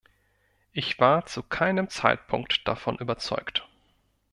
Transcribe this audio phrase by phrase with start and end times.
[0.71, 3.67] Ich war zu keinem Zeitpunkt davon überzeugt.